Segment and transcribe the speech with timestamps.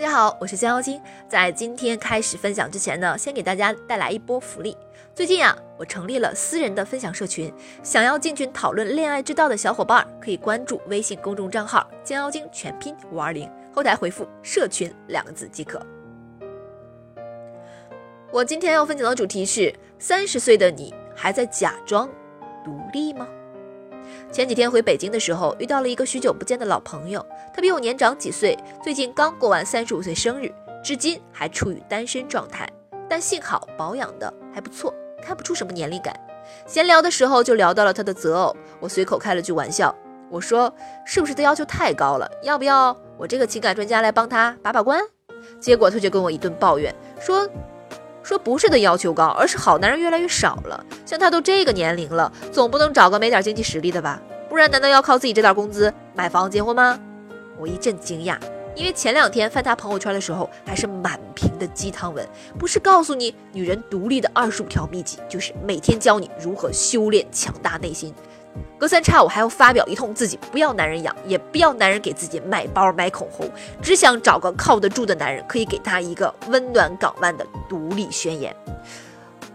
[0.00, 0.98] 大家好，我是江妖精。
[1.28, 4.74] 在今天开始分享之前呢，先给大家带来一波福利。
[5.14, 15.84] 最近啊，我成立了私人的分享社群，想要进群讨论恋爱之道的小伙伴，可以关注微信公众账号“江妖精”全拼五二零，后台回复“社群”两个字即可。
[18.32, 22.08] 我今天要分享的主题是：三十岁的你还在假装
[22.64, 23.28] 独立吗？
[24.32, 32.68] 前几天回北京的时候，遇到了一个许久不见的老朋友，他比我年长几岁，最近刚过完三十五岁生日，至今还处于单身状态，
[33.08, 36.14] 但幸好保养的还不错，看不出什么年龄感。
[36.64, 39.92] 闲聊的时候就聊到了他的择偶，我随口开了句玩笑，
[40.30, 40.72] 我说
[41.04, 42.30] 是不是他要求太高了？
[42.44, 45.00] 要不要我这个情感专家来帮他把把关？
[45.58, 47.48] 结果他就跟我一顿抱怨，说。
[48.22, 50.84] 说不是的要求高，而是好男人越来越少了。
[51.04, 54.20] 像他都这个年龄了，总不能找个没点经济实力的吧？
[54.48, 56.98] 不然难道要靠自己这点工资买房结婚吗？
[57.58, 58.38] 我一阵惊讶，
[58.74, 62.26] 因为前两天翻他朋友圈的时候，还是满屏的鸡汤文，
[62.58, 68.14] 不是告诉你女人独立的二十五条秘籍，就是每天教你如何修炼强大内心。
[68.78, 73.48] 隔三差五还要发表一通自己不要男人养，也不要男人给自己买包买口红，
[73.82, 78.54] 只想找个靠得住的男人，可以给他一个温暖港湾的独立宣言。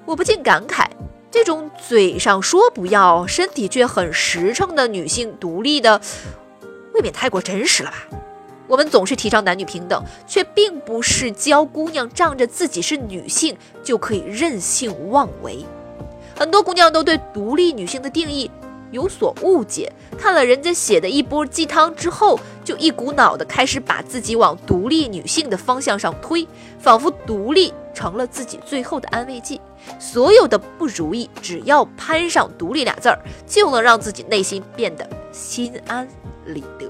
[0.05, 0.85] 我不禁感慨，
[1.31, 5.99] 这种嘴上说不要，身体却很实诚的女性独立的，
[6.93, 7.97] 未免太过真实了吧？
[8.67, 15.65] 我们总是提倡男女平等，却并不是教姑娘仗着自己是女性就可以任性妄为。
[16.35, 18.49] 很多姑娘都对独立女性的定义。
[18.91, 26.47] 有所误解，看了人家写的一波鸡汤之后，就一股脑的开始把自己往独立女性的方向上推，
[26.79, 29.59] 仿佛独立成了自己最后的安慰剂。
[29.99, 36.07] 所有的不如意，只要攀上“独立”俩字儿，就能让自己内心变得心安
[36.45, 36.87] 理得。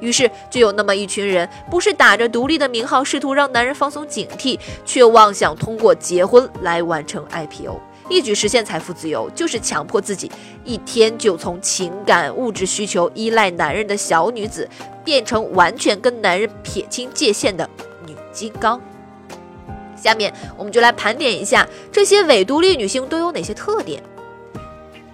[0.00, 7.80] 于是，就有那么一群人，不是打着独立的名号，试图让男人放松警惕，却妄想通过结婚来完成 IPO。
[8.08, 10.30] 一举实现财富自由，就是强迫自己
[10.64, 14.68] 一天就从情感物质需求依赖男人的小女子，
[15.04, 17.68] 变成完全跟男人撇清界限的
[18.06, 18.80] 女金刚。
[19.94, 24.02] 下面我们就来盘点一下这些伪独立女性都有哪些特点。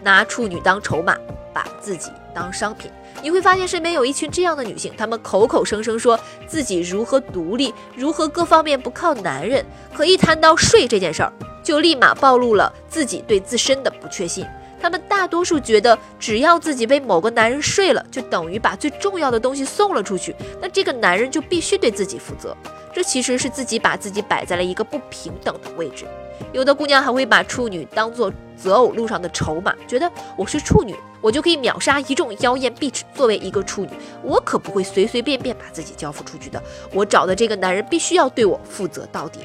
[0.02, 1.16] 拿处女当筹码，
[1.52, 2.90] 把自己当商品，
[3.22, 11.32] 你会发现身边有一群这样的女性，她们口口声声说自己如何独立，如何各方面不靠男人，可一谈到睡这件事儿。
[11.64, 14.46] 就立马暴露了自己对自身的不确信。
[14.80, 22.54] 他们大多数觉得，只要自己被某个男人睡了，就等于把最重要的东西送了出去，那这个男人就必须对自己负责。
[22.92, 26.04] 这其实是自己把自己摆在了一个不平等的位置。
[26.52, 33.04] 有的姑娘还会把处女当做择偶路上的筹码，觉得我是处女，我就可以秒杀一众妖艳碧池。
[33.14, 33.90] 作为一个处女，
[34.22, 36.62] 我可不会随随便便把自己交付出去的。
[36.92, 39.40] 我找的这个男人必须要对我负责到底。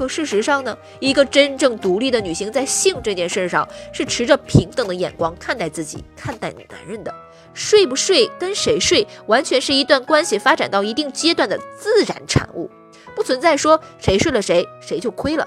[0.00, 7.14] 可事实上呢，一个真正独立的女性在性这件事上是持着平等的眼光看待自己、看待男人的。
[7.52, 12.70] 睡不睡、跟谁睡，完全是一段关系发展到一定阶段的自然产物，
[13.14, 15.46] 不存在说谁睡了谁谁就亏了。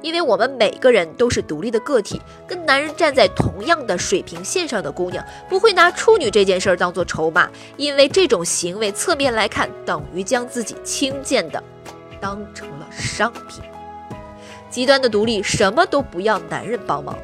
[0.00, 11.62] 因为我们每个人都是独立的个体，跟男人站在同样的水平线上的姑娘，不会拿处女这件事儿当做筹码，因为这种行为侧面来看等于将自己轻贱的。
[12.24, 13.62] 当成了商品，
[14.70, 17.14] 极端的独立，什么都不要男人帮忙。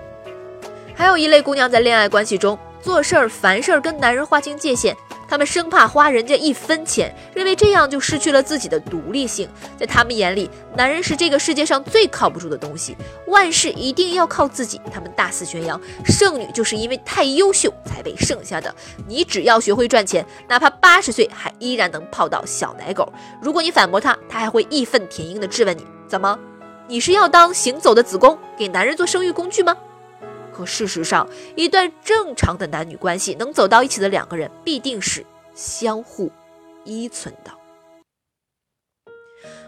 [0.94, 4.94] 还有一类姑娘在恋爱关系中做事儿，凡事跟男人划清界限。
[5.31, 9.49] 他们生怕花人家一分钱，认为这样就失去了自己的独立性。
[9.79, 12.97] 在他们眼里，男人是这个世界上最靠不住的东西，
[13.29, 14.81] 万事一定要靠自己。
[14.93, 18.75] 他们大肆宣扬，剩女就是因为太优秀才被剩下的。
[19.07, 23.11] 你只要学会赚钱，哪怕八十岁还依然能泡到小奶狗。
[23.41, 26.37] 如果你反驳他，他还会义愤填膺地质问你：怎么，
[26.89, 29.77] 你是要当行走的子宫，给男人做生育工具吗？
[30.50, 35.25] 可事实上，一段正常的男女关系能走到一起的两个人，必定是
[35.55, 36.31] 相互
[36.84, 37.51] 依存的。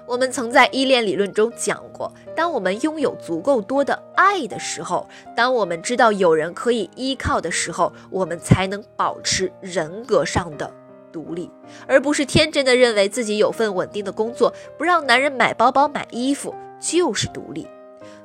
[0.04, 10.70] 我们曾在依恋理论中讲过，当我们拥有足够多的爱的时候，当我们知道有人可以依靠的时候，我们才能保持人格上的
[11.12, 11.48] 独立，
[11.86, 17.66] 而不是天真的认为自己有份稳定的工作，不让男人买包包、买衣服就是独立。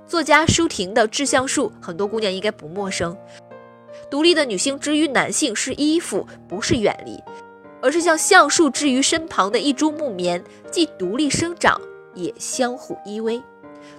[0.07, 3.15] 作家舒婷的致橡树，很多姑娘应该不陌生。
[4.09, 7.21] 独立的女性之于男性是依附，不是远离，
[7.81, 11.80] 而是像橡树之于身旁的一株木棉，既独立生长，
[12.15, 13.42] 也相互依偎。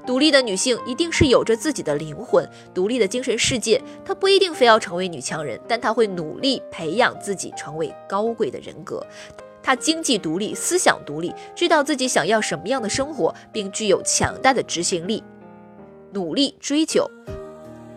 [0.07, 3.83] 独立的女性一定是有着自己的灵魂、独立的精神世界。
[4.03, 9.07] 她不一定非要成为女强人，但她会努力培养自己成为高贵的人格。
[9.63, 15.23] 她经济独立，思想独立，知道自己想要什么样的生活，并具有强大的执行力，
[16.13, 17.11] 努力追求。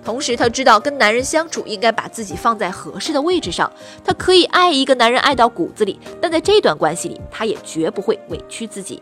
[0.04, 3.72] 同时，她知道跟男人相处应该把自己放在合适的位置上。
[4.04, 9.00] 她可以爱一个男人爱到骨子里，但在这段关系里，她也绝不会委屈自己。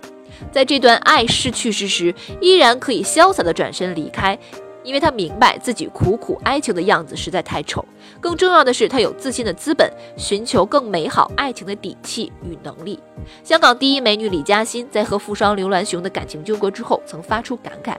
[0.52, 4.38] 在这段爱逝去之时，依然可以潇洒的转身离开，
[4.84, 7.84] 因为她明白自己苦苦哀求的样子实在太丑。
[8.20, 13.00] 更重要的是，她有自信的资本，寻求更美好爱情的底气与能力。
[13.42, 17.96] 香港第一美女李嘉欣在和富商刘銮雄的感情纠葛之后，曾发出感慨。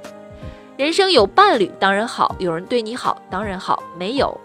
[0.77, 4.41] 人生有伴侣当然好，有人对你好当然好，没有，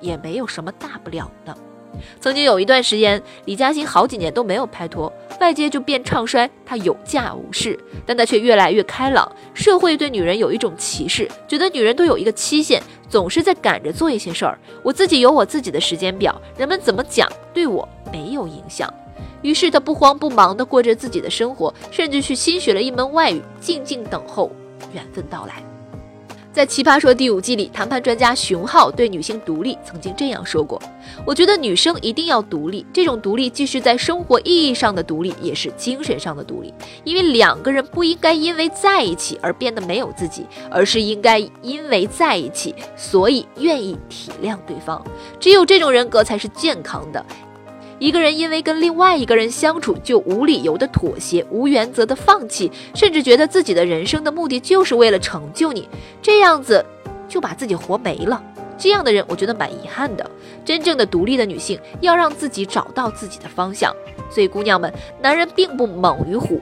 [0.00, 1.56] 也没有什么大不了的。
[2.20, 5.10] 曾经有一段时间，李嘉欣好几年都没有拍拖，
[5.40, 9.30] 外界就变唱衰她有价无市，但她却越来越开朗。
[9.54, 14.58] 社会对女人有一种歧视，觉得女人都有一个期限，总是在赶着做一些事儿。
[14.82, 18.92] 我自己有我自己的时间表，人们怎么讲对我没有影响。
[19.40, 24.52] 于是她不慌不忙地过着自己的生活，甚至去新学了一门外语，静静等候。
[24.92, 25.62] 缘分到来，
[26.52, 30.80] 在《奇葩说》第五季里，谈判专家熊浩对女性独立曾经这样说过
[31.26, 36.72] ：“我觉得女生一定要独立，这种独立既是在生活意义上的独立，也是精神上的独立。
[37.04, 45.04] 因为两个人不应该因为在一起而变得没有自己，而是应该因为在一起，所以愿意体谅对方。
[45.38, 47.24] 只有这种人格才是健康的。”
[47.98, 55.88] 一个人因为跟另外一个人相处，就无理由的妥协，无原则的放弃，甚至觉得自己的人生的目的就是为了成就你，
[56.20, 56.84] 这样子
[57.26, 58.42] 就把自己活没了。
[58.78, 60.30] 这样的人，我觉得蛮遗憾的。
[60.62, 63.90] 真正的独立的女性，要让自己找到自己的方向。
[64.30, 64.92] 所以，姑娘们，
[65.22, 66.60] 男人并不猛于虎。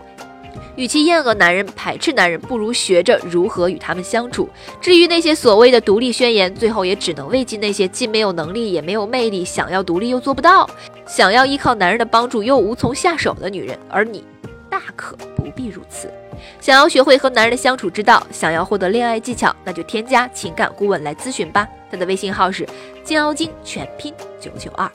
[0.76, 4.48] 与其厌恶男人、排斥男人，不如学着如何与他们相处。
[4.80, 10.69] 至于那些所谓的独立宣言，最后也只能慰藉那些既没有能力也没有魅力，想要独立又做不到，
[11.06, 13.78] 想要依靠男人的帮助又无从下手的女人。
[13.88, 14.24] 而你，
[14.70, 16.12] 大可不必如此。
[16.60, 21.68] 想要学会和男人的相处之道，想要获得恋爱技巧，那就添加情感顾问来咨询吧。
[21.90, 22.66] 他的微信号是
[23.04, 24.90] 金妖精全拼九九二。